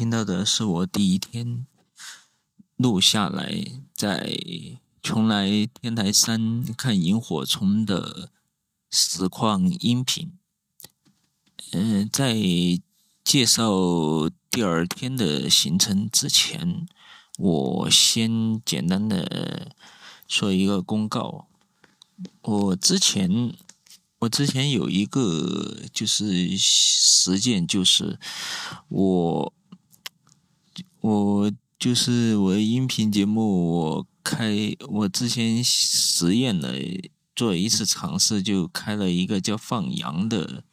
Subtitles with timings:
[0.00, 1.66] 听到的是我第一天
[2.76, 3.62] 录下来
[3.94, 4.30] 在
[5.02, 8.30] 邛崃天台山看萤火虫的
[8.90, 10.32] 实况音频。
[11.72, 12.34] 嗯，在
[13.22, 13.70] 介绍
[14.50, 16.88] 第二天的行程之前，
[17.36, 19.72] 我先简单的
[20.26, 21.46] 说一个公告。
[22.40, 23.54] 我之前，
[24.20, 28.18] 我之前有一个就是实践，就是
[28.88, 29.52] 我，
[31.00, 36.74] 我就是我的音频节目，我开，我之前实验了，
[37.34, 40.64] 做一次尝试，就开了一个叫放羊的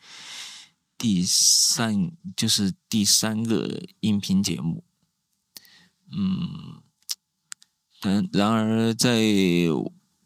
[0.98, 4.84] 第三，就是第三个音频节目。
[6.12, 6.81] 嗯，
[8.02, 9.22] 然然而在。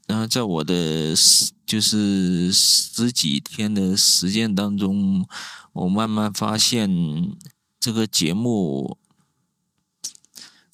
[0.07, 1.15] 然后在我的
[1.65, 5.25] 就是十几天的实践当中，
[5.71, 6.89] 我慢慢发现
[7.79, 8.97] 这个节目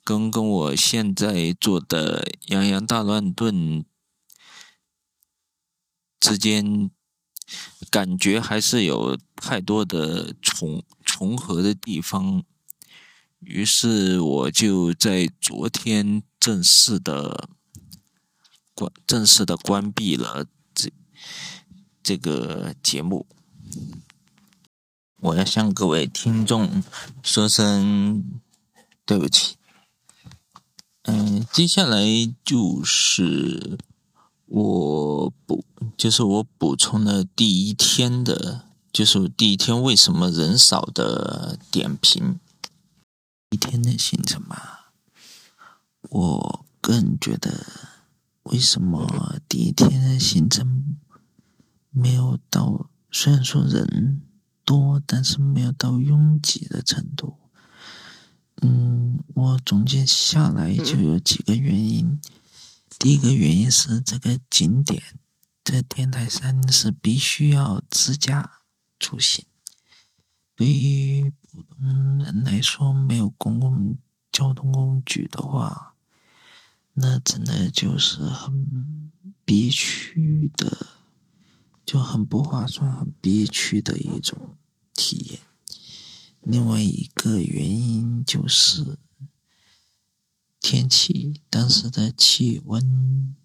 [0.08, 3.54] 跟跟我现在做的《洋洋大乱炖》
[6.18, 6.90] 之间
[7.90, 12.46] 感觉还是有太多的重重合的地方，
[13.42, 17.50] 于是我就在昨天正式的。
[18.74, 20.94] 关正式的关闭了这
[22.04, 23.26] 这个节目，
[25.20, 26.84] 我要向各位听众
[27.24, 28.24] 说声
[29.04, 29.57] 对不起。
[31.08, 32.06] 嗯，接下来
[32.44, 33.78] 就是
[34.46, 35.66] 我补，
[35.98, 42.40] 就是我补充的第一天的，就是第一天为什么人少的点评。
[43.50, 44.58] 一天的行程嘛，
[46.10, 47.66] 我个人觉得。
[48.44, 50.96] 为什么第一天的行程
[51.90, 52.90] 没有到？
[53.12, 54.22] 虽然说人
[54.64, 57.36] 多，但是没有到拥挤的程度。
[58.62, 62.20] 嗯，我总结下来就有几个原因。
[63.00, 65.02] 第一个原因是这个景点，
[65.64, 68.62] 在天台山是必须要自驾
[69.00, 69.46] 出行。
[70.56, 73.98] 对于普通人来说，没有公共
[74.32, 75.94] 交通工具的话。
[77.00, 79.12] 那真的就是很
[79.46, 80.88] 憋屈的，
[81.86, 84.58] 就很不划算、很憋屈的一种
[84.96, 85.40] 体验。
[86.50, 88.98] 另外一个原因就是
[90.62, 93.36] 天气，当时的气温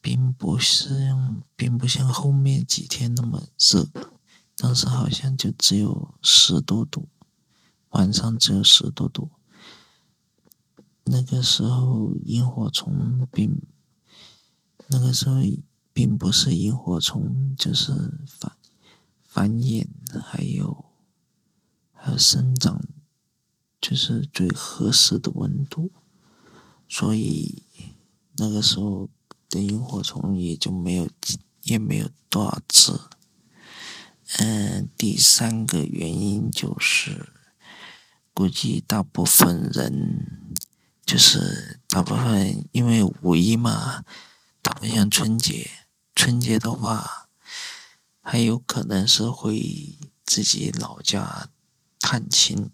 [0.00, 1.14] 并不是，
[1.54, 3.86] 并不像后面几天那么热，
[4.56, 7.08] 当时好像就只有十多度，
[7.90, 9.30] 晚上只有十多度。
[11.04, 13.62] 那个时候萤火虫并，
[14.88, 15.36] 那个时候
[15.92, 17.92] 并不是萤火虫，就是
[18.26, 18.56] 繁
[19.22, 19.86] 繁衍，
[20.20, 20.84] 还有
[22.00, 22.80] 还有生长，
[23.80, 25.90] 就是最合适的温度，
[26.88, 27.64] 所以
[28.36, 29.10] 那个时候
[29.50, 31.08] 的萤火虫也就没有
[31.62, 32.92] 也没有多少只。
[34.38, 37.32] 嗯，第三个原因就是，
[38.32, 40.44] 估计大部分人。
[41.08, 44.04] 就是大部分因为五一嘛，
[44.62, 45.70] 它不像春节。
[46.14, 47.30] 春节的话，
[48.20, 51.48] 还有可能是回自己老家
[52.10, 52.70] 探亲，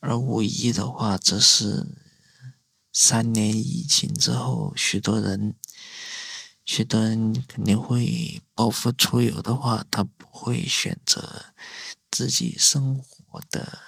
[0.00, 1.86] 而五一的话，则是
[2.90, 5.54] 三年疫情之后，许多人，
[6.64, 11.52] 许多人肯定会报复出游的话，他不会选择
[12.10, 13.80] 自己生活的，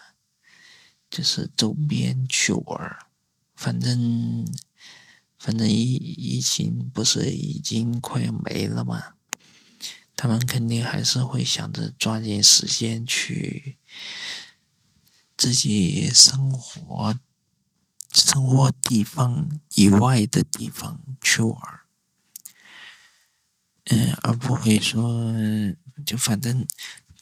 [1.08, 3.06] 就是周边去玩儿。
[3.54, 4.46] 反正，
[5.38, 9.14] 反正疫疫情不是已经快要没了吗？
[10.14, 13.78] 他们肯定还是会想着抓紧时间去
[15.40, 17.18] 自己生活、
[18.12, 21.58] 生活地方以外的地方去玩，
[23.86, 25.32] 嗯，而不会说
[26.04, 26.66] 就反正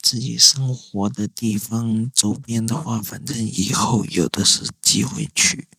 [0.01, 5.69] 自己生活的地方周边的话，反正以后有的是机会去。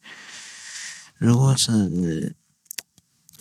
[1.18, 2.34] 如果是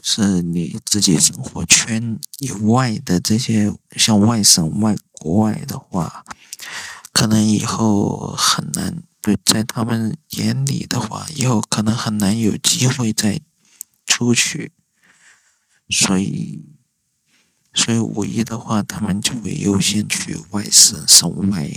[0.04, 6.26] 是你自己生活圈以外的这些像外省、外国外的话，
[7.20, 13.42] 可能以后很难对，在他们眼里的话，以后可能很难有机会再
[14.06, 14.72] 出去，
[15.90, 16.64] 所以，
[17.74, 21.70] 所以五一的话，他们就会优先去外省、省外，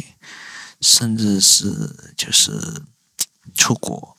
[0.80, 2.84] 甚至是就是
[3.52, 4.16] 出国。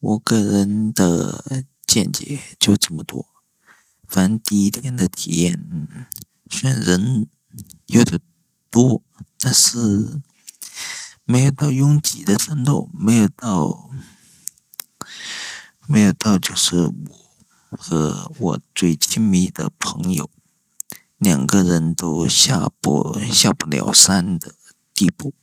[0.00, 3.26] 我个人的见解就这么多。
[4.06, 5.86] 反正第一天的体验，
[6.50, 7.28] 虽然人
[7.84, 8.18] 有点
[8.70, 9.02] 多，
[9.38, 10.20] 但是
[11.24, 13.90] 没有到拥挤的程度，没有到，
[15.86, 20.30] 没有到就是我和我最亲密的朋友
[21.18, 24.54] 两个人都下不下不了山的
[24.94, 25.34] 地步。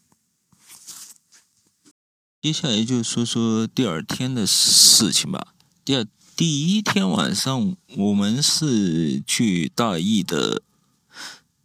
[2.41, 5.55] 接下来就说说第二天的事情吧。
[5.83, 6.05] 第二
[6.35, 10.61] 第一天晚上，我们是去大邑的。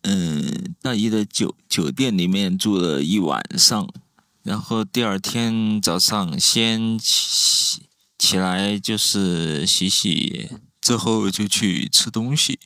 [0.03, 3.87] 嗯，大一的酒酒店里面住了一晚上，
[4.43, 7.83] 然后第二天早上先起
[8.19, 10.51] 起来就是洗洗，
[10.81, 12.59] 之后就去吃东西。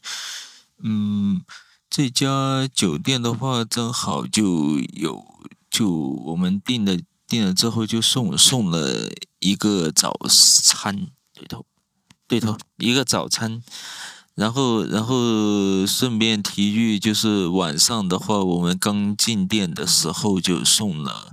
[0.83, 1.43] 嗯，
[1.91, 5.25] 这家酒店的话正好就有，
[5.69, 9.11] 就我们订的订了之后就送送了
[9.41, 11.67] 一个早餐，对头，
[12.29, 13.63] 对头，一个早餐。
[14.35, 21.33] 然后，然后顺便提一句，就是晚上的话，我们刚进店的时候就送了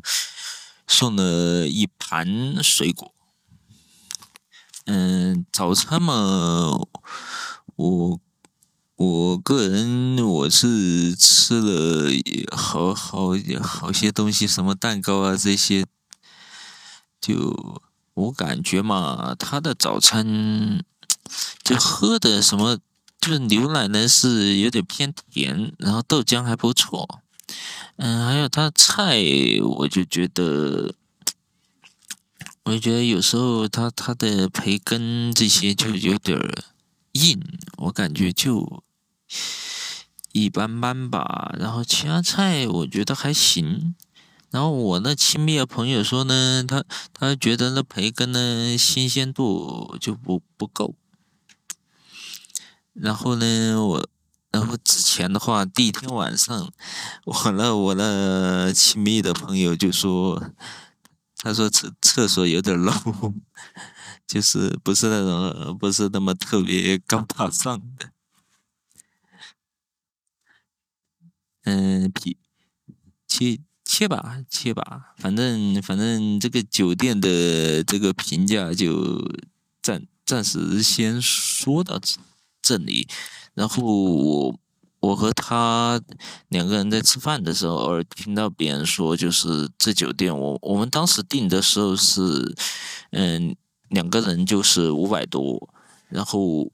[0.85, 3.11] 送了一盘水果。
[4.85, 6.79] 嗯，早餐嘛，
[7.75, 8.19] 我
[8.97, 12.11] 我个人我是吃了
[12.55, 13.29] 好好
[13.63, 15.87] 好些东西，什么蛋糕啊这些，
[17.19, 17.81] 就
[18.13, 20.83] 我感觉嘛，他的早餐
[21.63, 22.77] 就喝的什么。
[23.21, 27.21] 就是牛奶呢是有点偏甜，然后豆浆还不错，
[27.97, 29.21] 嗯，还有它菜，
[29.63, 30.95] 我就觉得，
[32.63, 36.39] 我就觉得有时候它它的培根这些就有点
[37.11, 37.39] 硬，
[37.77, 38.81] 我感觉就
[40.31, 41.53] 一般般吧。
[41.59, 43.93] 然后其他菜我觉得还行。
[44.49, 46.83] 然后我那亲密的朋友说呢，他
[47.13, 50.95] 他觉得那培根呢新鲜度就不不够。
[52.93, 54.09] 然后呢，我，
[54.51, 56.71] 然后之前的话，第一天晚上，
[57.25, 60.51] 我那我那亲密的朋友就说，
[61.37, 62.91] 他说厕厕所有点漏，
[64.27, 68.11] 就是不是那种不是那么特别高大上的，
[71.63, 72.37] 嗯，皮
[73.27, 79.31] 切切吧切吧，反正反正这个酒店的这个评价就
[79.81, 82.17] 暂暂时先说到这。
[82.61, 83.07] 这里，
[83.53, 84.55] 然后我
[84.99, 85.99] 我和他
[86.49, 92.55] 两个人在吃饭的时候，偶尔听到别人说，就是这酒店，我我们当时订的时候是，
[93.11, 93.55] 嗯，
[93.89, 95.69] 两个人就是五百多，
[96.09, 96.71] 然后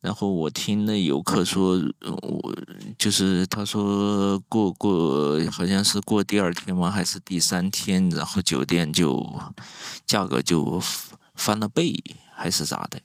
[0.00, 2.54] 然后我听那游客说，我
[2.96, 9.26] 就是他说过过好像是过第二天吗，还是第三天，然后酒店就
[10.06, 10.80] 价格就
[11.34, 12.02] 翻了倍，
[12.34, 13.00] 还是咋的？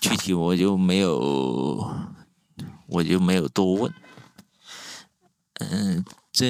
[0.00, 1.90] 具体我就没有，
[2.88, 3.92] 我就没有多问。
[5.54, 6.46] 嗯，在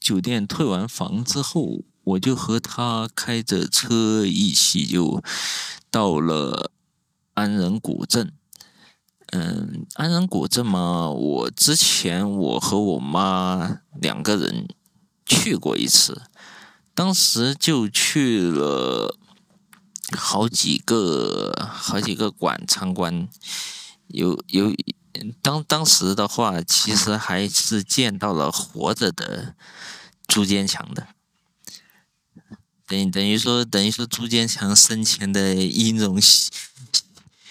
[0.00, 5.22] 酒店退完房之后，我就和他开着车一起就
[5.90, 6.72] 到了
[7.34, 8.32] 安仁古镇。
[9.28, 14.68] 嗯，安仁古镇嘛，我之前我和我妈两个人
[15.24, 16.22] 去过一次，
[16.94, 19.16] 当时就去了。
[20.12, 23.28] 好几个好几个馆参观，
[24.08, 24.74] 有有
[25.40, 29.54] 当当时的话，其实还是见到了活着的
[30.26, 31.08] 朱坚强的，
[32.86, 36.20] 等等于说等于说朱坚强生前的音容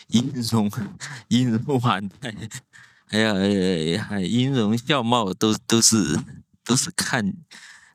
[0.07, 0.71] 音容
[1.29, 2.35] 音容万态，
[3.07, 3.33] 还有
[3.99, 6.19] 还音容笑貌都都是
[6.63, 7.33] 都是看。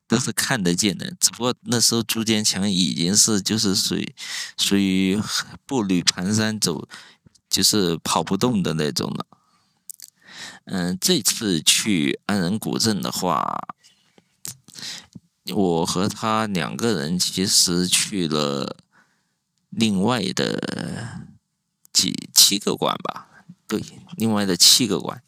[0.08, 4.14] 都是看得见的，只不过那时候朱坚强已经是就是属于
[4.56, 5.20] 属于
[5.66, 6.88] 步履蹒跚走，
[7.50, 9.26] 就是跑不动的那种了。
[10.64, 13.68] 嗯，这次去安仁古镇的话，
[15.52, 18.78] 我和他两个人其实去了
[19.68, 21.26] 另外的
[21.92, 23.28] 几七个馆吧，
[23.66, 23.82] 对，
[24.16, 25.22] 另外的七个馆。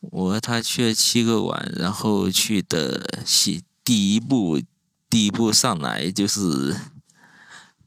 [0.00, 4.60] 我和他去了七个馆，然后去的是第一步，
[5.10, 6.76] 第一步上来就是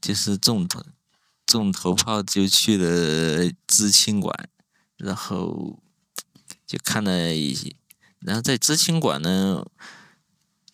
[0.00, 0.84] 就是重头
[1.46, 4.48] 重头炮，就去了知青馆，
[4.96, 5.78] 然后
[6.66, 7.76] 就看了一，
[8.18, 9.64] 然后在知青馆呢，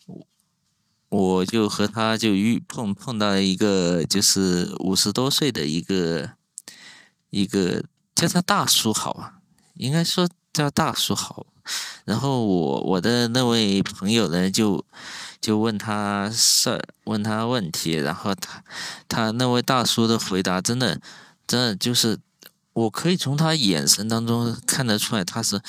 [0.06, 0.26] 我
[1.10, 6.32] 我就和他就遇碰碰到了一个就是五十多岁的一个
[7.30, 9.38] 一个叫他大叔好啊，
[9.74, 10.28] 应该说。
[10.56, 11.46] 叫大叔好，
[12.06, 14.82] 然后我我的那位朋友呢，就
[15.38, 18.64] 就问他事儿，问他问题，然后他
[19.06, 20.98] 他那位大叔的回答真的
[21.46, 22.18] 真的就是
[22.72, 25.60] 我可以从他眼神当中看得出来，他是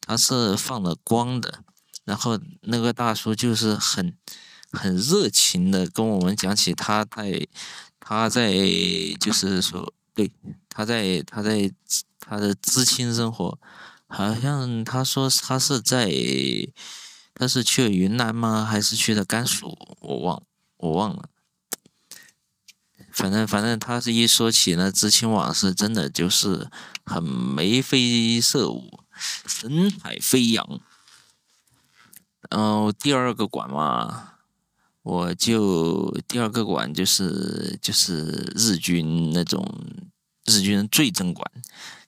[0.00, 1.60] 他是放了光的，
[2.04, 4.12] 然后那个大叔就是很
[4.72, 7.46] 很热情的跟我们讲起他在
[8.00, 8.52] 他在
[9.20, 10.32] 就是说对
[10.68, 11.70] 他在他在
[12.18, 13.56] 他的知青生活，
[14.16, 16.10] 好像他说他是在
[17.34, 18.64] 他是去云南吗？
[18.64, 19.76] 还是去的甘肃？
[20.00, 20.42] 我忘
[20.78, 21.28] 我忘了。
[23.12, 26.70] 反正反正他是一说起那知青往事，真的就是
[27.04, 29.00] 很眉飞色舞，
[29.46, 30.80] 神采飞扬。
[32.48, 34.38] 然后第二个馆嘛，
[35.02, 39.62] 我就第二个馆就是就是日军那种
[40.46, 41.50] 日军罪证馆，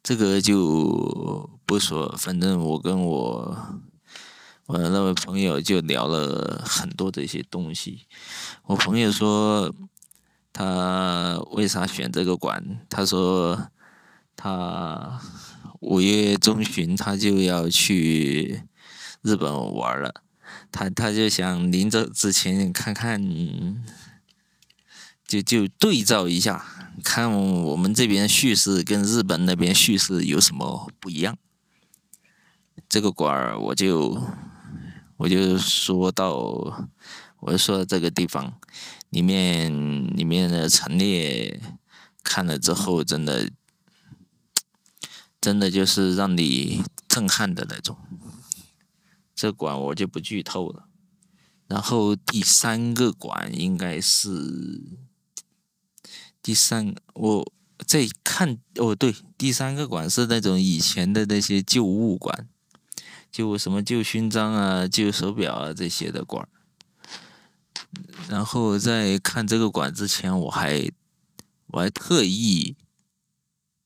[0.08, 3.54] 这个就不说，反正我跟我
[4.64, 8.06] 我那位朋友就聊了很多这些东西。
[8.64, 9.70] 我朋友说。
[10.50, 12.80] 他为啥选这个馆？
[12.88, 13.70] 他说
[14.34, 15.20] 他
[15.78, 18.64] 五月中旬他就要去
[19.22, 20.12] 日本玩了，
[20.72, 23.22] 他他就想临走之前看看，
[25.28, 26.64] 就就对照一下，
[27.04, 31.36] 看我们这边叙事跟日本那边叙事有什么不一样。
[32.88, 34.20] 这个馆儿我就
[35.18, 36.32] 我就说到，
[37.40, 38.58] 我就说这个地方。
[39.10, 39.72] 里面
[40.16, 41.60] 里面的陈列
[42.22, 43.50] 看了之后，真的
[45.40, 47.96] 真的就是让你震撼的那种。
[49.34, 50.88] 这馆我就不剧透了。
[51.68, 54.82] 然后第三个馆应该是
[56.48, 57.52] 第三，我
[57.86, 62.48] 在看哦，对，第三个馆是那种以前的那些旧物馆，
[63.30, 66.48] 就什么旧勋章啊、旧手表啊这些的馆。
[68.30, 70.90] 然后在看这个馆之前，我还
[71.66, 72.74] 我还特意，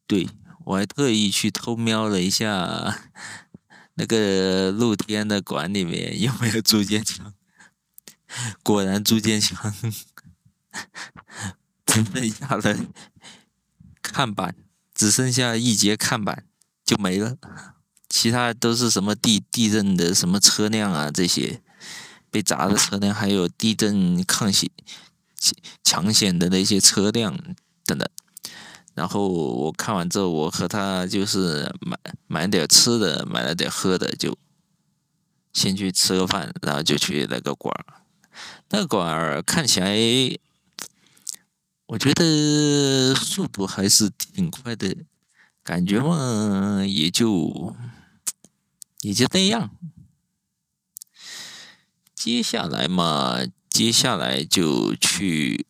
[0.07, 0.29] 对
[0.67, 2.97] 我还特意去偷瞄了一下
[3.95, 7.35] 那个露天的馆里面有没有铸剑墙，
[8.63, 9.75] 果然铸剑墙
[11.93, 12.77] 剩下了
[14.01, 14.55] 看板，
[14.95, 16.45] 只剩下一节看板
[16.85, 17.37] 就没了，
[18.09, 21.61] 其他都是什么地地震的什么车辆啊这些。
[22.31, 24.71] 被砸的车辆，还有地震抗险、
[25.85, 27.37] 抢险的那些车辆
[27.85, 28.09] 等等。
[28.95, 34.35] 然后我看完之后，我和他就是买买点吃的，买了点喝的，就
[35.53, 38.01] 先去吃个饭，然后就去那个馆儿。
[38.71, 39.95] 那个馆儿看起来，
[41.93, 44.97] 我觉得速度还是挺快的，
[45.63, 47.77] 感觉嘛也就
[49.03, 49.77] 也就那样。
[52.15, 55.67] 接下来嘛，接下来就去，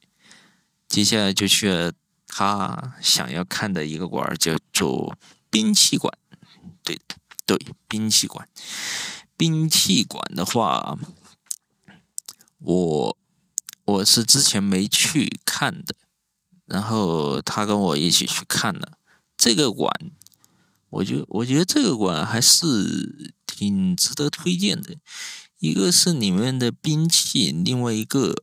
[0.88, 1.92] 接下来就去了
[2.28, 5.18] 他想要看的一个馆，叫做
[5.50, 6.16] 兵器馆。
[6.84, 7.00] 对
[7.44, 8.48] 对，兵器馆。
[9.36, 10.96] 兵器馆的话，
[12.58, 13.18] 我
[13.86, 15.96] 我是之前没去看的，
[16.72, 18.92] 然后他跟我一起去看了
[19.36, 19.92] 这个馆，
[20.88, 24.96] 我觉我觉得这个馆还是挺值得推荐的。
[25.58, 28.34] 一个是里面的兵器，另外一个，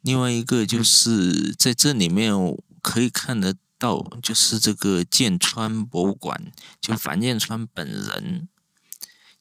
[0.00, 2.34] 另外一个就是在这里面
[2.82, 8.48] 可以看得到，就是这个剑川博物馆，就樊剑川本人，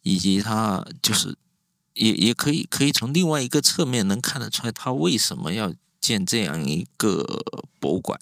[0.03, 1.35] 以及他就是
[1.95, 7.23] 也也可以可以从另外一个侧面能看得出来，他为什么要建这样一个
[7.79, 8.19] 博物馆，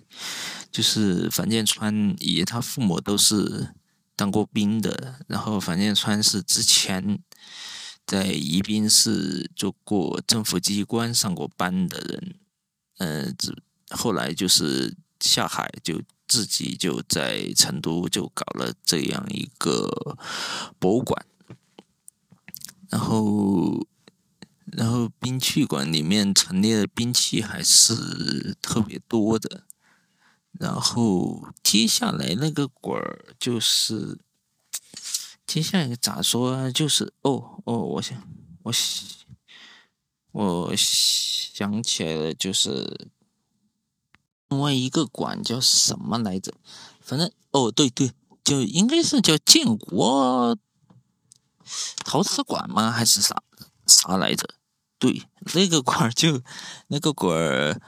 [0.69, 3.73] 就是樊建川以他父母都是
[4.15, 7.23] 当过兵的，然后樊建川是之前。
[8.05, 12.35] 在宜宾市做过政府机关上过班的人，
[12.97, 13.35] 嗯，
[13.91, 20.17] 后来就是下海，就自己就在成都就搞了这样一个
[20.79, 21.23] 博物馆，
[22.89, 23.85] 然后，
[24.71, 29.63] 然后兵器馆里面陈列的兵器还是特别多的，
[30.51, 34.19] 然后接下来那个馆儿就是。
[35.47, 36.71] 接下来咋说？
[36.71, 38.21] 就是哦哦，我想
[38.61, 38.71] 我
[40.31, 43.09] 我想起来了，就是
[44.49, 46.53] 另外一个馆叫什么来着？
[47.01, 48.11] 反正哦对对，
[48.43, 50.55] 就应该是叫建国
[52.05, 52.91] 陶瓷馆吗？
[52.91, 53.41] 还是啥
[53.87, 54.47] 啥来着？
[54.99, 55.23] 对，
[55.55, 56.41] 那个馆就
[56.87, 57.81] 那个馆，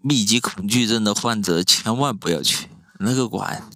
[0.00, 2.68] 密集恐惧症的患者千万不要去
[3.00, 3.68] 那个馆。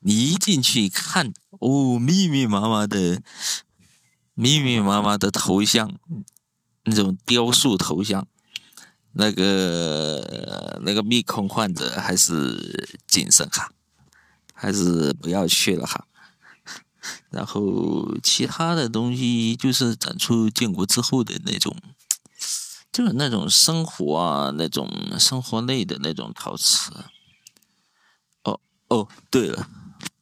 [0.00, 3.22] 你一进去一看，哦，密密麻麻的，
[4.34, 5.98] 密密麻麻的头像，
[6.84, 8.26] 那种雕塑头像，
[9.12, 13.72] 那个那个密控患者还是谨慎哈，
[14.52, 16.06] 还是不要去了哈。
[17.30, 21.74] 然后其他的东西就是展出建国之后的那种，
[22.94, 26.92] 就是那种生活啊，那种生活类的那种陶瓷。
[28.44, 29.68] 哦哦，对了，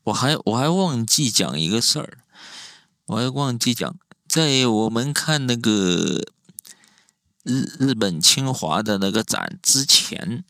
[0.05, 2.25] 我还我还忘记讲一个事儿，
[3.05, 3.95] 我还忘记讲，
[4.26, 6.25] 在我们看那个
[7.43, 10.43] 日日本清华的那个展之前，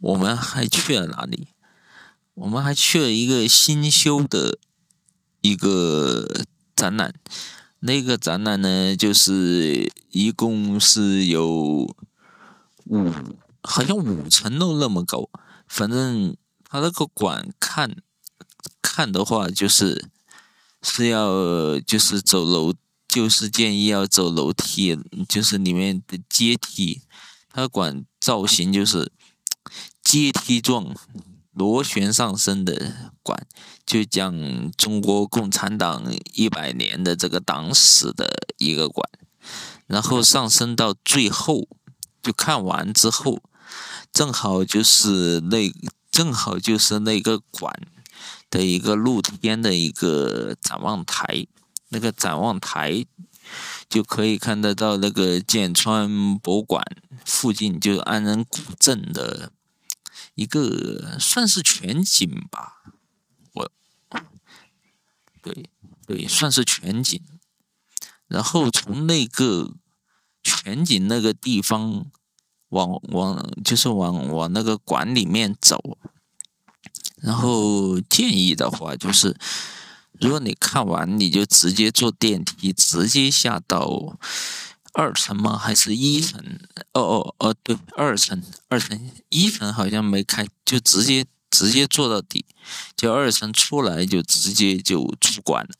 [0.00, 1.50] 我们还去了哪里？
[2.34, 4.58] 我们还去了一个新修的。
[5.42, 6.44] 一个
[6.76, 7.14] 展览，
[7.80, 11.46] 那个展览呢，就是一共是有
[12.84, 13.10] 五，
[13.62, 15.28] 好像五层楼那么高。
[15.66, 17.96] 反正他那个馆看
[18.82, 20.08] 看的话，就是
[20.82, 22.74] 是要就是走楼，
[23.08, 27.02] 就是建议要走楼梯，就是里面的阶梯。
[27.48, 29.10] 他馆造型就是
[30.02, 30.94] 阶梯状。
[31.52, 33.46] 螺旋上升的馆，
[33.84, 36.04] 就讲中国共产党
[36.34, 39.08] 一百年的这个党史的一个馆，
[39.86, 41.66] 然后上升到最后，
[42.22, 43.42] 就看完之后，
[44.12, 45.72] 正好就是那
[46.10, 47.74] 正好就是那个馆
[48.48, 51.46] 的一个露天的一个展望台，
[51.88, 53.04] 那个展望台
[53.88, 56.84] 就可以看得到那个剑川博物馆
[57.24, 59.50] 附近，就是安仁古镇的。
[60.34, 62.82] 一个算是全景吧，
[63.52, 63.70] 我，
[65.42, 65.68] 对
[66.06, 67.20] 对，算是全景。
[68.26, 69.74] 然后从那个
[70.42, 72.06] 全景那个地方
[72.68, 75.98] 往往就是往往那个馆里面走。
[77.16, 79.36] 然后建议的话就是，
[80.20, 84.18] 如果你看完，你就直接坐电梯，直接下到。
[84.92, 85.56] 二层吗？
[85.56, 86.42] 还是一层？
[86.92, 92.44] 哦哦哦，对，二层，二层，一层好像没开，就直接直接坐到底，
[92.96, 95.70] 就二层出来就直接就出馆了。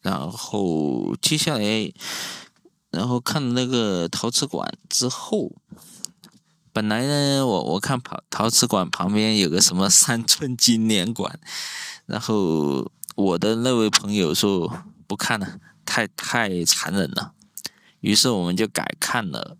[0.00, 1.92] 然后接下来，
[2.90, 5.52] 然后看了那个陶瓷馆之后，
[6.72, 11.38] 本来呢，我我看陶陶瓷馆旁边有个什么三寸金莲馆，
[12.06, 15.58] 然后我的那位朋友说不看了。
[15.86, 17.32] 太太残忍了，
[18.00, 19.56] 于是我们就改看了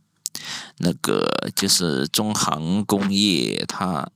[0.78, 4.10] 那个，就是中航工业，他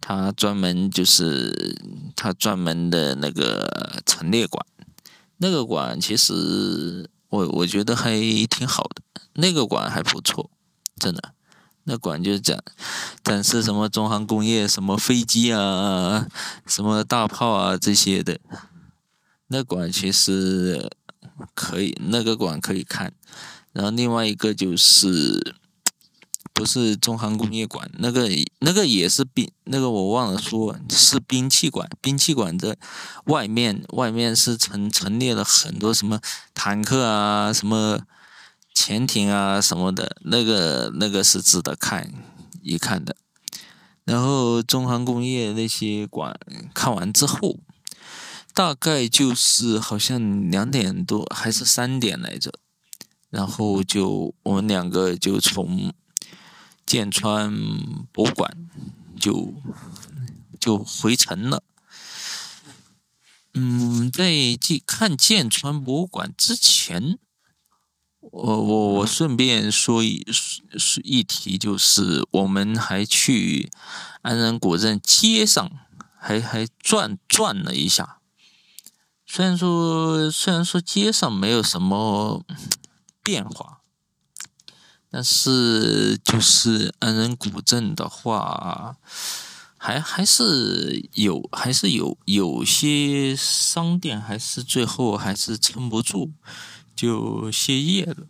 [0.00, 1.78] 他专门就是
[2.14, 4.66] 他专门的那个陈列馆，
[5.38, 8.10] 那个馆其实我我觉得还
[8.46, 10.50] 挺好的，那个馆还不错，
[10.98, 11.32] 真的，
[11.84, 12.62] 那馆就是展
[13.24, 16.28] 展示什么中航工业，什么飞机啊，
[16.66, 18.38] 什么大炮啊这些的，
[19.46, 20.90] 那馆其实。
[21.54, 23.12] 可以，那个馆可以看，
[23.72, 25.54] 然后另外一个就是，
[26.52, 28.28] 不是中航工业馆，那个
[28.60, 32.76] 那个也是兵，那个我忘了说是兵器馆，兵器馆的
[33.26, 36.20] 外面外面是陈陈列了很多什么
[36.54, 38.00] 坦克啊，什么
[38.72, 42.12] 潜艇啊什么的，那个那个是值得看
[42.62, 43.16] 一看的。
[44.04, 46.38] 然后中航工业那些馆
[46.72, 47.58] 看完之后。
[48.56, 52.50] 大概就是好像两点多还是三点来着，
[53.28, 55.92] 然后就我们两个就从
[56.86, 57.54] 剑川
[58.10, 58.56] 博物馆
[59.20, 59.52] 就
[60.58, 61.62] 就回城了。
[63.52, 67.18] 嗯，在去看剑川博物馆之前，
[68.20, 73.70] 我我我顺便说一说一提，就是我们还去
[74.22, 75.70] 安仁古镇街上
[76.18, 78.14] 还还转转了一下。
[79.28, 82.44] 虽然说，虽然说街上没有什么
[83.22, 83.80] 变化，
[85.10, 88.96] 但是就是安仁古镇的话，
[89.76, 96.32] 还还是有，还是有有些商店还是最后还是撑不住，
[96.94, 98.28] 就歇业了。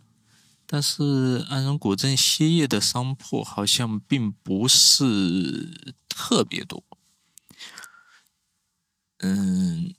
[0.65, 6.83] 但是安仁古镇歇业的商铺好像并不是特别多，
[9.19, 9.93] 嗯。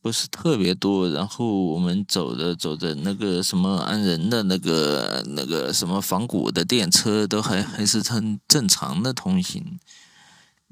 [0.00, 9.78] 不是特别多，然后我们走着走着，那个什么安仁的那个那个什么仿古的电车都还还是很正常的通行，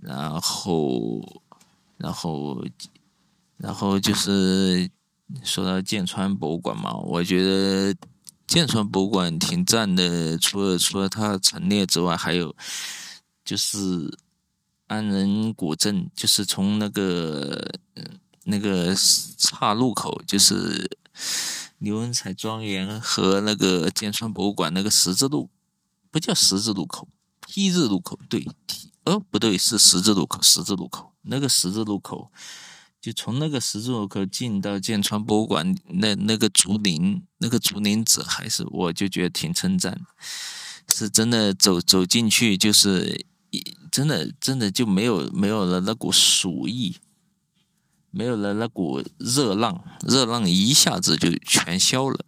[0.01, 1.43] 然后
[1.99, 2.65] 然后
[3.57, 4.89] 然后就是
[5.43, 7.95] 说到剑川博物馆嘛，我觉得
[8.47, 12.55] 剑川博物馆挺赞的，除了除了它陈列之外，还有
[13.45, 14.17] 就是
[14.87, 17.61] 安仁古镇，就是从那个
[17.97, 18.05] 嗯。
[18.49, 18.95] 那个
[19.37, 20.89] 岔路口就是
[21.79, 25.51] 刘文彩庄园和那个剑川博物馆那个十字路，
[26.11, 27.09] 不叫十字路口
[27.47, 31.13] ，T 字路口，对，T，哦，不对，是十字路口，十字路口。
[31.23, 32.31] 那个十字路口，
[33.01, 40.01] 就从那个十字路口进到剑川博物馆，那那个竹林，那个竹林子，还是我就觉得挺称赞，
[40.89, 43.27] 是真的走走进去就是
[43.91, 46.97] 真的真的就没有没有了那股鼠意，
[48.17, 52.19] 没有了那股热浪，热浪一下子就全消了。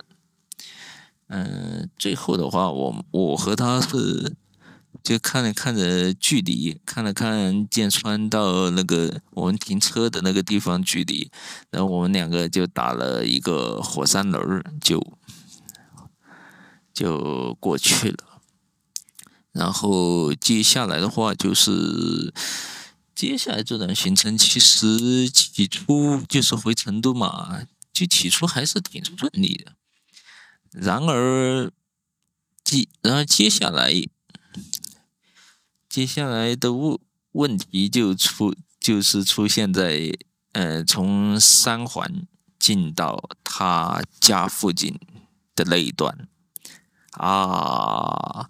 [1.28, 4.36] 嗯，最后的话，我我和他是。
[5.04, 11.30] 就看了看着距离，看了看剑川到那个我们停车的那个地方距离，
[11.70, 15.00] 然后我们两个就打了一个火山轮，就
[16.92, 18.18] 就过去了。
[19.52, 22.34] 然后接下来的话就是，
[23.18, 29.72] 接下来这段行程其实起初就是回成都嘛，就起初还是挺顺利的。
[30.70, 31.68] 然而，
[32.62, 33.92] 接然后接下来。
[35.88, 36.96] 接下来的问
[37.32, 40.12] 问题就出，就是出现在，
[40.52, 42.24] 呃，从三环
[42.56, 44.96] 进到他家附近
[45.56, 46.28] 的那一段，
[47.14, 48.48] 啊，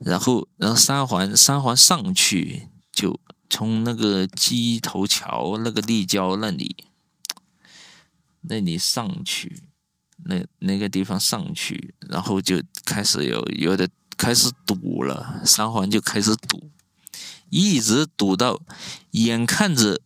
[0.00, 2.66] 然后，然后三环三环上去，
[3.52, 6.86] 从那个鸡头桥那个立交那里，
[8.40, 9.64] 那里上去，
[10.24, 13.88] 那那个地方上去，然后就开始有有的。
[14.14, 16.70] 开始堵了，三环就开始堵，
[17.48, 18.60] 一直堵到，
[19.12, 20.00] 眼看着，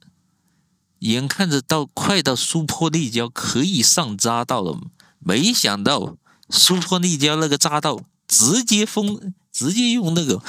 [1.01, 4.81] 眼看着到快到苏坡立交可以上匝道了，
[5.19, 6.17] 没想到
[6.49, 10.43] 苏坡立交那个匝道直接封，直接用那个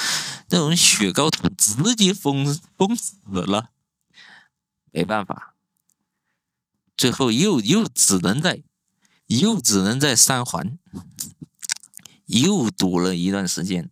[0.50, 3.70] 那种雪糕筒直接封封死了，
[4.92, 5.56] 没办法，
[6.98, 8.64] 最后又又只能在，
[9.28, 10.78] 又只能在三环。
[12.26, 13.90] 又堵了一段时间，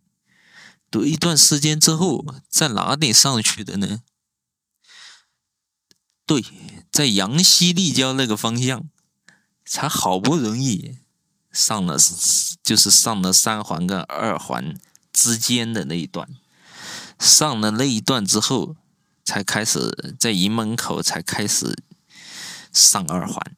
[0.90, 4.02] 堵一段时间之后，在哪里上去的呢？
[6.26, 6.44] 对，
[6.92, 8.90] 在阳西立交那个方向，
[9.64, 10.98] 才好不容易
[11.50, 11.96] 上了，
[12.62, 14.78] 就是上了三环跟二环
[15.16, 16.28] 之间的那一段。
[17.18, 18.76] 上了那一段之后，
[19.24, 21.82] 才开始在营门口才开始
[22.70, 23.56] 上二环，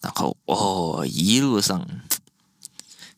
[0.00, 1.86] 然后哦，一路上。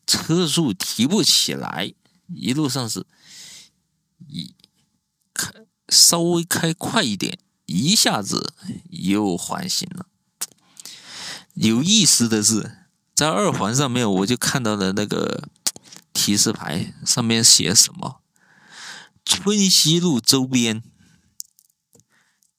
[0.05, 1.94] 车速提不起来，
[2.26, 3.07] 一路上是
[4.26, 4.52] 一
[5.33, 5.50] 开
[5.88, 8.52] 稍微开快一点，一下子
[8.90, 10.07] 又缓行了。
[11.55, 12.78] 有意思的是，
[13.14, 15.48] 在二环上面，我就看到了那个
[16.12, 18.20] 提示牌，上面写什么：
[19.25, 20.83] 春熙路周边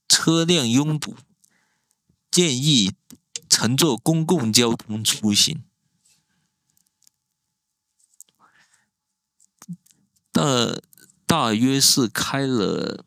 [0.07, 1.15] 车辆拥堵，
[2.31, 2.93] 建议
[3.49, 5.63] 乘坐公共交通出行。
[10.31, 10.41] 大
[11.27, 13.05] 大约是开了，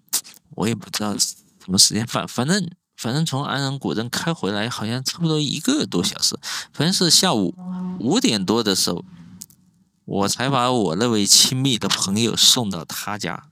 [0.51, 6.39] 我也不知道什么时间，反反正反正从安仁古镇开回来，好像差不多一个多小时。
[6.73, 7.53] 反正是下午
[7.99, 9.05] 五点多的时候，
[10.07, 13.51] 我才把我那位亲密的朋友送到他家，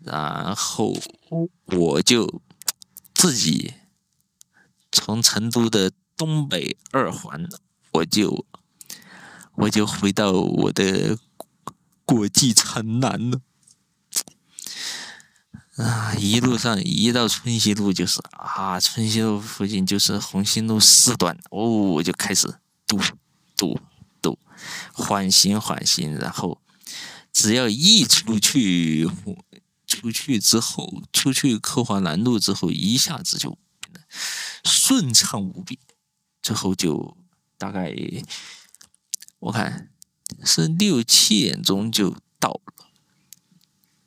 [0.00, 0.92] 然后
[1.66, 2.42] 我就
[3.14, 3.74] 自己
[4.90, 7.48] 从成都的东北二环，
[7.92, 8.44] 我就
[9.54, 11.16] 我就回到我的。
[12.04, 13.40] 国际城南了
[15.76, 16.12] 啊！
[16.16, 23.06] 一路上一到春熙路就是啊，春熙路附近就是红星路四段哦，我就开始堵堵
[23.56, 23.80] 堵，
[24.92, 26.60] 缓行缓行，然后
[27.32, 29.08] 只要一出去
[29.86, 33.58] 出去之后，出去科华南路之后，一下子就
[34.64, 35.78] 顺畅无比，
[36.42, 37.16] 最后就
[37.58, 37.94] 大概
[39.38, 39.88] 我看。
[40.46, 42.86] 是六七点钟就到了，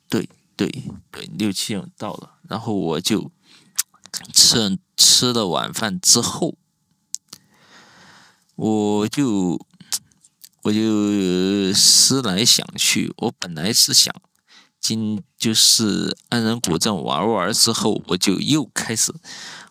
[0.08, 0.68] 对对
[1.12, 3.30] 对，六七点到了，然后我就
[4.34, 6.58] 吃吃了晚饭之后，
[8.56, 9.64] 我就
[10.66, 14.12] 我就思来想去，我本来是想
[14.80, 19.14] 今就是安仁古镇玩玩之后，我就又开始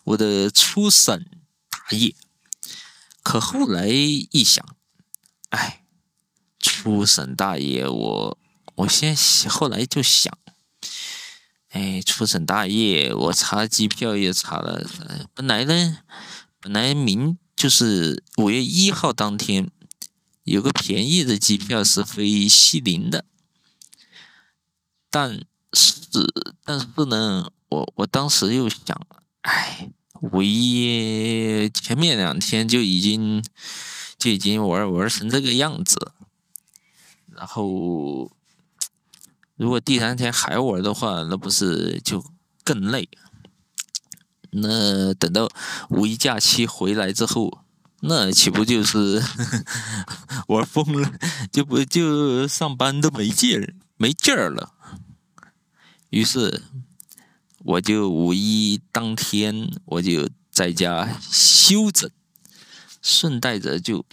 [0.04, 1.22] 我的出省
[1.68, 2.14] 大业，
[3.22, 4.64] 可后来一想，
[5.50, 5.82] 哎。
[6.58, 8.38] 出省大业，我
[8.76, 9.14] 我先
[9.48, 10.36] 后来就想，
[11.68, 14.84] 哎，出省大业，我查机票也查了，
[15.34, 15.98] 本来呢，
[16.60, 19.70] 本来明就是五月一号当天
[20.46, 23.24] 有个便宜的机票是飞西宁的，
[25.10, 25.96] 但是
[26.64, 28.96] 但是呢，我我当时又想，
[29.40, 29.90] 哎，
[30.22, 33.44] 五一前面两天就已经
[34.16, 36.12] 就已经玩玩成这个样子。
[37.32, 38.30] 然后，
[39.56, 42.24] 如果第三天还玩的话，那不是就
[42.62, 43.08] 更累？
[44.50, 45.48] 那等到
[45.90, 47.65] 五一假期回来之后，
[48.08, 49.20] 那岂不就是
[50.48, 51.12] 玩疯了？
[51.50, 54.74] 就不就上班都没劲儿，没劲儿了。
[56.10, 56.62] 于是，
[57.58, 62.08] 我就五一当天我就在家休整，
[63.02, 64.06] 顺带着就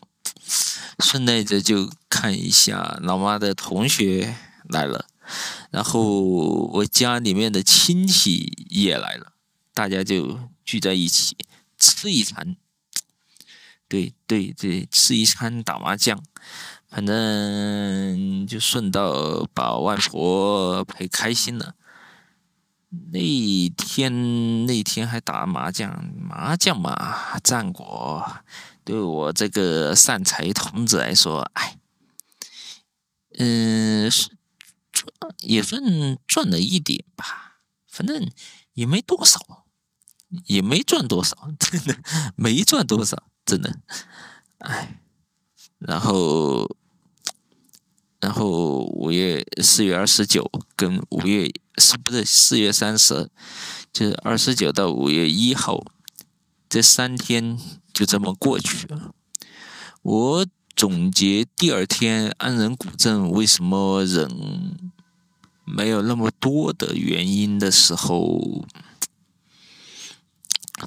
[0.99, 4.35] 顺带着就看一下老妈的同学
[4.69, 5.05] 来了，
[5.69, 9.33] 然后我家里面的亲戚也来了。
[9.75, 11.37] 大家就聚在一起
[11.77, 12.55] 吃一餐，
[13.93, 16.19] 对对对，吃一餐打麻将，
[16.89, 21.75] 反正就顺道把外婆陪开心了。
[23.11, 23.19] 那
[23.77, 28.37] 天那天还打麻将，麻将嘛，战果
[28.83, 31.77] 对我这个善财童子来说，哎，
[33.37, 34.29] 嗯，是
[34.91, 38.27] 赚也算赚了一点吧，反正
[38.73, 39.39] 也没多少。
[40.45, 41.95] 也没赚多少，真的
[42.35, 43.77] 没赚多少，真的，
[44.59, 45.01] 哎，
[45.79, 46.77] 然后，
[48.21, 53.29] 然后五月四月二十九跟五月是不是四月三十，
[53.91, 55.83] 就是二十九到五月一号
[56.69, 57.59] 这三天
[57.93, 59.13] 就这么过去了。
[60.01, 64.77] 我总结第二天安仁古镇为什么人
[65.65, 68.65] 没有那么多的原因的时候。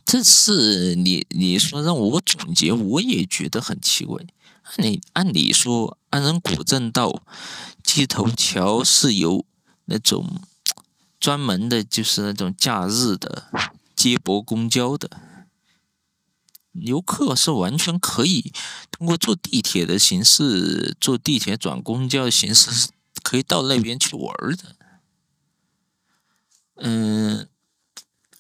[0.05, 4.25] 这次你你说让我总结，我也觉得很奇怪。
[4.79, 7.23] 你按理说，安仁古镇到
[7.83, 9.45] 鸡头桥是由
[9.87, 10.41] 那种
[11.21, 13.49] 专门的，就是那种假日的
[13.95, 15.09] 接驳公交的
[16.73, 18.53] 游客是完全可以
[18.91, 22.91] 通过坐地铁的形式，坐地铁转公交的形式，
[23.23, 24.77] 可以到那边去玩的。
[26.77, 27.49] 嗯。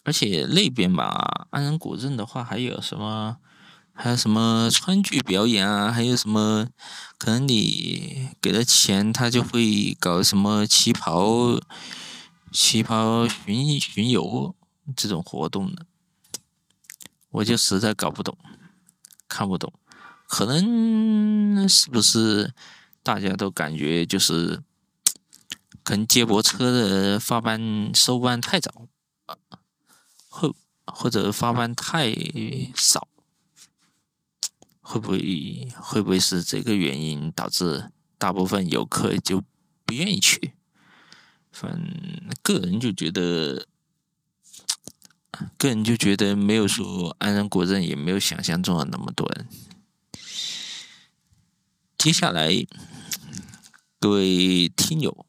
[0.07, 3.38] 而且那边吧，安仁古镇的话，还有什么，
[3.92, 6.69] 还有什么川剧表演啊，还有什么，
[7.19, 11.59] 可能你给了钱，他就会搞什么旗袍，
[12.53, 14.55] 旗袍巡巡游
[14.95, 15.85] 这种活动的，
[17.31, 18.38] 我就实在搞不懂，
[19.27, 19.73] 看不懂，
[20.29, 22.55] 可能是不是
[23.03, 24.62] 大家都感觉就是，
[25.83, 28.87] 可能接驳车的发班收班太早。
[30.37, 32.12] 或或者发班太
[32.75, 33.09] 少，
[34.83, 39.42] 会不会会不会是这个原因导致大部分游客就
[39.87, 40.53] 不愿意去？
[41.51, 41.72] 反
[42.42, 43.66] 个人就觉得，
[45.57, 49.49] 个人就觉得没有说安仁古镇也没有想象中的那么多人。
[51.96, 52.51] 接下来，
[53.99, 55.27] 各位听友，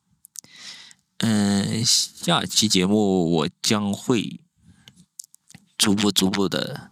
[1.19, 4.41] 嗯，下期节目我将会。
[5.77, 6.91] 逐步逐步的，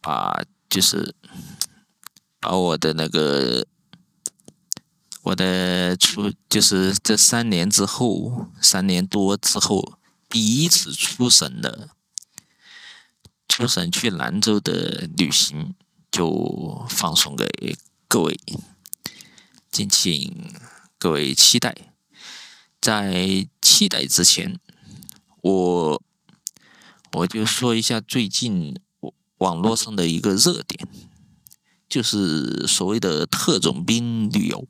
[0.00, 1.14] 把就是
[2.38, 3.66] 把我的那个
[5.22, 9.98] 我的出就是这三年之后三年多之后
[10.28, 11.88] 第一次出省的
[13.48, 15.74] 出省去兰州的旅行
[16.10, 17.46] 就放送给
[18.06, 18.38] 各位，
[19.70, 20.54] 敬请
[20.98, 21.74] 各位期待。
[22.80, 24.60] 在期待之前，
[25.40, 26.02] 我。
[27.14, 28.76] 我就说一下最近
[29.38, 30.88] 网络上的一个热点，
[31.88, 34.66] 就是所谓的特种兵旅游。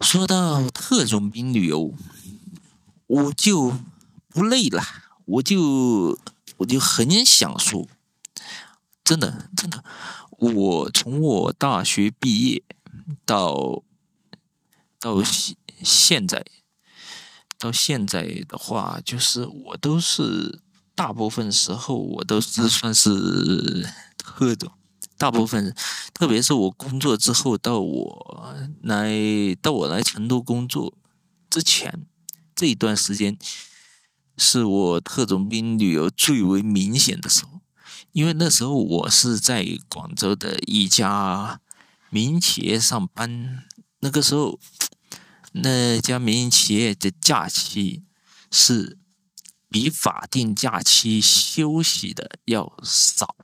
[0.00, 1.94] 说到特种兵旅游，
[3.06, 3.78] 我就
[4.28, 4.82] 不累了，
[5.26, 6.18] 我就
[6.56, 7.86] 我就很想说，
[9.04, 9.84] 真的真的，
[10.38, 12.64] 我从我大学毕业
[13.24, 13.84] 到
[14.98, 16.44] 到现现在。
[17.62, 20.58] 到现在的话，就是我都是
[20.96, 24.72] 大部分时候我都是算是特种，
[25.16, 25.72] 大部分，
[26.12, 29.14] 特别是我工作之后到我来
[29.62, 30.92] 到我来成都工作
[31.48, 32.04] 之前
[32.56, 33.38] 这一段时间，
[34.36, 37.60] 是我特种兵旅游最为明显的时候，
[38.10, 41.60] 因为那时候我是在广州的一家
[42.10, 43.62] 民营企业上班，
[44.00, 44.58] 那个时候。
[45.52, 48.04] 那家民营企业的假期
[48.50, 48.98] 是
[49.68, 53.36] 比法定假期休息的要少。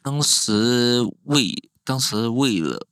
[0.00, 2.86] 当时为当时为了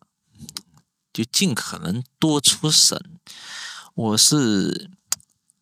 [1.12, 2.98] 就尽可能多出省，
[3.94, 4.90] 我是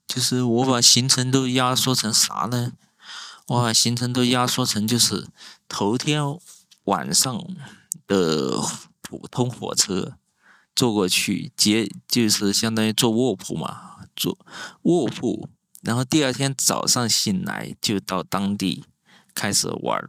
[0.07, 2.73] 就是我把行程都压缩成啥呢？
[3.47, 5.29] 我把行程都压缩成就是
[5.69, 6.23] 头天
[6.85, 7.39] 晚上
[8.07, 8.59] 的
[9.03, 10.19] 普通火车。
[10.79, 14.39] 坐过去接就是相当于坐卧铺嘛，坐
[14.83, 15.49] 卧铺，
[15.83, 18.85] 然后第二天早上醒来就到当地
[19.35, 20.09] 开始玩，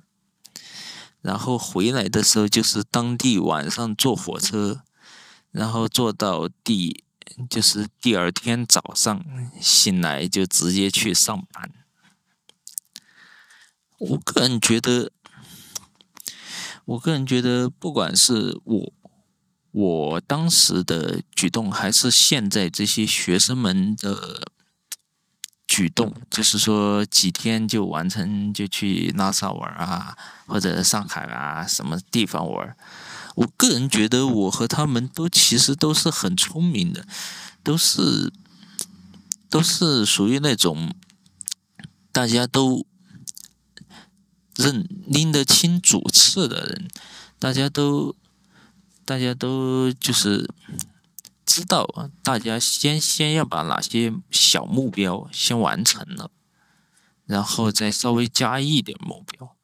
[1.21, 4.83] 然后回来的时候就是当地晚上坐火车，
[5.49, 7.03] 然后坐到第
[7.49, 9.25] 就是第二天早上
[9.59, 11.71] 醒来就直接去上班。
[13.97, 15.11] 我个人觉得，
[16.85, 18.93] 我个人觉得，不管是我。
[19.71, 24.51] 我当时的举动，还是现在这些学生们的
[25.67, 32.75] 举动，就是说几天就完成，就去拉萨玩啊，或者上海啊，什么地方玩。
[33.35, 37.05] 我个人觉得，我和他们都其实都是很聪明的，
[37.61, 38.33] 都是
[39.51, 40.95] 都是属于那种
[42.11, 42.87] 大家都
[44.55, 46.87] 认拎得清主次的人，
[47.37, 48.15] 大家都。
[49.09, 50.53] 大家都就是
[51.43, 56.29] 知道，大家先先要把哪些小目标先完成了，
[57.25, 59.55] 然后再稍微加一点目标，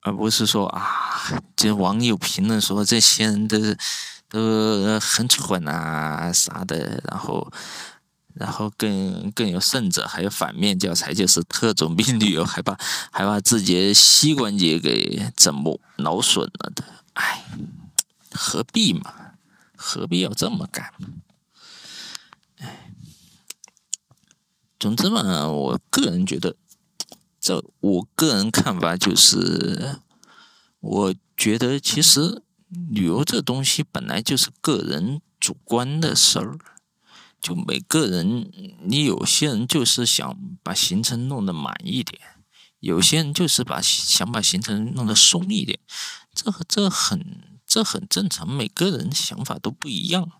[0.00, 3.58] 而不是说啊，这网友评论说这些人都
[4.30, 7.52] 都很蠢啊啥的，然后。
[8.38, 12.78] 然后更更有甚者，还有反面教材，就是特种兵旅游，还把
[13.10, 17.46] 还把自己的膝关节给整磨劳损了的，哎，
[18.32, 19.32] 何必嘛？
[19.74, 20.92] 何必要这么干？
[22.58, 22.90] 哎，
[24.78, 26.56] 总之嘛，我个人觉得，
[27.40, 30.00] 这我个人看法就是，
[30.80, 32.42] 我觉得其实
[32.90, 36.58] 旅游这东西本来就是个人主观的事儿。
[37.46, 38.50] 就每个人，
[38.82, 42.20] 你有些人就是想把行程弄得满一点，
[42.80, 45.78] 有些人就是把想把行程弄得松一点，
[46.34, 50.32] 这这很这很正常，每个人想法都不一样，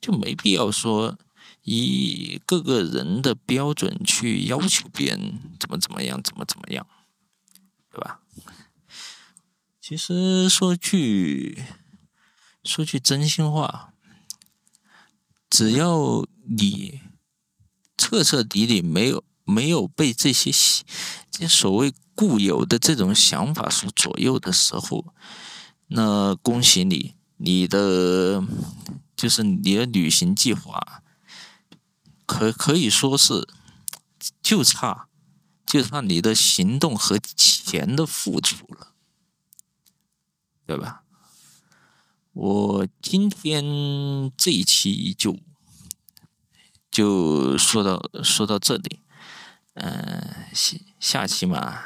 [0.00, 1.18] 就没必要说
[1.64, 6.86] 以各个人的标准去要求别人怎么怎么样，怎么怎么样，
[7.90, 8.20] 对吧？
[9.80, 11.64] 其实说句
[12.62, 13.89] 说句真心话。
[15.50, 16.24] 只要
[16.56, 17.00] 你
[17.98, 20.50] 彻彻底底没有没有被这些
[21.30, 25.12] 这所谓固有的这种想法所左右的时候，
[25.88, 28.42] 那恭喜你，你的
[29.16, 31.02] 就是你的旅行计划
[32.24, 33.48] 可可以说是
[34.40, 35.08] 就差
[35.66, 38.94] 就差你的行动和钱的付出了，
[40.64, 40.99] 对吧？
[42.42, 43.62] 我今天
[44.34, 45.36] 这一期就
[46.90, 49.00] 就说到说到这里，
[49.74, 51.78] 嗯，下下期嘛，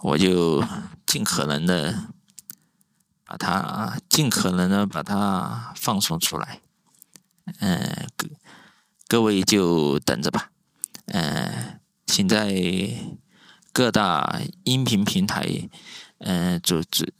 [0.00, 0.62] 我就
[1.06, 2.08] 尽可能的
[3.24, 6.60] 把它尽可能的把它放送出来，
[7.60, 8.28] 嗯，各
[9.08, 10.50] 各位就等着吧，
[11.06, 12.52] 嗯，请在
[13.72, 15.70] 各大音频平台，
[16.18, 17.14] 嗯，组织。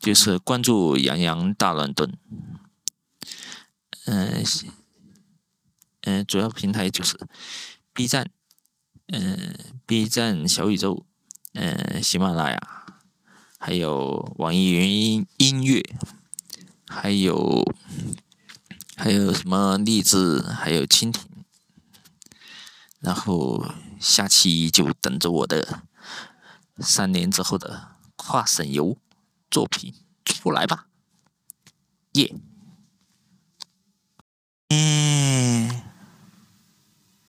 [0.00, 2.16] 就是关注杨洋大乱炖，
[4.06, 4.42] 嗯，
[6.00, 7.18] 嗯，主要平台就是
[7.92, 8.30] B 站，
[9.08, 11.04] 嗯，B 站小宇宙，
[11.52, 12.86] 嗯，喜马拉雅，
[13.58, 15.82] 还有网易云音音乐，
[16.88, 17.62] 还有
[18.96, 21.26] 还有什么励志，还有蜻蜓，
[23.00, 23.66] 然后
[24.00, 25.82] 下期就等着我的
[26.78, 28.96] 三年之后的跨省游。
[29.50, 30.86] 作品出来吧，
[32.12, 32.32] 耶！
[34.68, 35.89] 嗯。